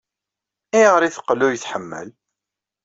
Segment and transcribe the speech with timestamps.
[0.75, 2.09] Ayɣer ay teqqel ur iyi-tḥemmel?